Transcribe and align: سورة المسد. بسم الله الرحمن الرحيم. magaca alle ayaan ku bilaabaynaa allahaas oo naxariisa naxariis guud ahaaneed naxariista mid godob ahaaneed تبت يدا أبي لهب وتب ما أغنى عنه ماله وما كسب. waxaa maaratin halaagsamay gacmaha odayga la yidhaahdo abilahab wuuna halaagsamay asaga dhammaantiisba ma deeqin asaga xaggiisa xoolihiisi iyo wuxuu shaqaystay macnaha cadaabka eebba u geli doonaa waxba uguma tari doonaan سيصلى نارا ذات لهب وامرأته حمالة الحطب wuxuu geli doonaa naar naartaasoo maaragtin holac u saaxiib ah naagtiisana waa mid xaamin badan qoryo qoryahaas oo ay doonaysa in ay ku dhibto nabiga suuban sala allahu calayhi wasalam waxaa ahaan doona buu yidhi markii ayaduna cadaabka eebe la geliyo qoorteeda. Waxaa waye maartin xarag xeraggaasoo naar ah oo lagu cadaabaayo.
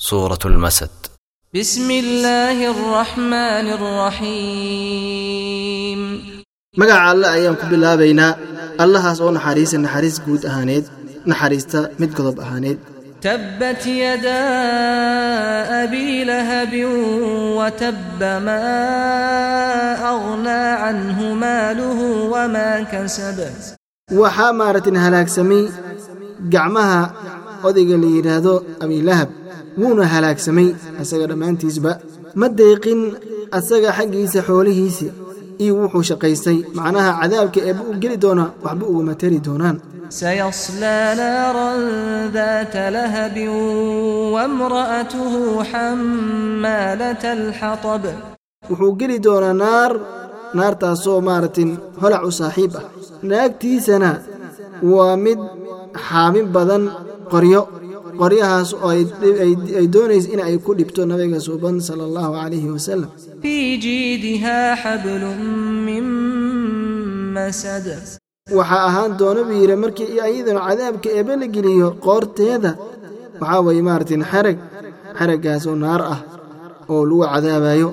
سورة 0.00 0.38
المسد. 0.44 0.90
بسم 1.54 1.90
الله 1.90 2.70
الرحمن 2.70 3.66
الرحيم. 3.78 5.20
magaca 6.78 7.10
alle 7.10 7.26
ayaan 7.26 7.56
ku 7.58 7.66
bilaabaynaa 7.66 8.38
allahaas 8.78 9.18
oo 9.18 9.34
naxariisa 9.34 9.78
naxariis 9.82 10.16
guud 10.26 10.42
ahaaneed 10.50 10.86
naxariista 11.30 11.80
mid 11.98 12.10
godob 12.14 12.38
ahaaneed 12.44 12.78
تبت 13.20 13.86
يدا 13.86 14.44
أبي 15.84 16.24
لهب 16.24 16.72
وتب 17.58 18.20
ما 18.22 18.64
أغنى 20.14 20.64
عنه 20.84 21.18
ماله 21.34 22.00
وما 22.32 22.70
كسب. 22.92 23.38
waxaa 24.14 24.52
maaratin 24.60 24.96
halaagsamay 25.04 25.64
gacmaha 26.54 27.00
odayga 27.67 27.95
la 28.03 28.07
yidhaahdo 28.15 28.53
abilahab 28.83 29.29
wuuna 29.81 30.03
halaagsamay 30.13 30.67
asaga 31.01 31.25
dhammaantiisba 31.31 31.91
ma 32.39 32.47
deeqin 32.59 33.01
asaga 33.57 33.89
xaggiisa 33.97 34.39
xoolihiisi 34.47 35.07
iyo 35.63 35.73
wuxuu 35.81 36.03
shaqaystay 36.09 36.57
macnaha 36.77 37.11
cadaabka 37.21 37.59
eebba 37.69 37.83
u 37.91 37.93
geli 38.01 38.17
doonaa 38.23 38.49
waxba 38.65 38.85
uguma 38.91 39.13
tari 39.21 39.39
doonaan 39.47 39.77
سيصلى 40.21 40.97
نارا 41.21 41.69
ذات 42.37 42.75
لهب 42.95 43.37
وامرأته 44.35 45.33
حمالة 45.69 47.23
الحطب 47.37 48.03
wuxuu 48.69 48.91
geli 48.99 49.17
doonaa 49.25 49.53
naar 49.63 49.91
naartaasoo 50.57 51.19
maaragtin 51.27 51.69
holac 52.01 52.23
u 52.29 52.31
saaxiib 52.39 52.73
ah 52.79 52.85
naagtiisana 53.29 54.11
waa 54.93 55.15
mid 55.25 55.39
xaamin 56.07 56.47
badan 56.55 56.83
qoryo 57.32 57.60
qoryahaas 58.20 58.70
oo 58.84 58.90
ay 59.80 59.86
doonaysa 59.94 60.28
in 60.34 60.40
ay 60.46 60.56
ku 60.66 60.70
dhibto 60.78 61.00
nabiga 61.10 61.38
suuban 61.46 61.76
sala 61.88 62.02
allahu 62.08 62.30
calayhi 62.40 62.68
wasalam 62.76 63.10
waxaa 68.58 68.84
ahaan 68.88 69.12
doona 69.20 69.40
buu 69.48 69.56
yidhi 69.62 69.76
markii 69.84 70.20
ayaduna 70.26 70.60
cadaabka 70.68 71.08
eebe 71.18 71.32
la 71.40 71.46
geliyo 71.54 71.88
qoorteeda. 72.06 72.70
Waxaa 73.40 73.60
waye 73.66 73.82
maartin 73.88 74.22
xarag 74.30 74.58
xeraggaasoo 75.18 75.76
naar 75.84 76.02
ah 76.14 76.20
oo 76.92 77.02
lagu 77.08 77.22
cadaabaayo. 77.32 77.88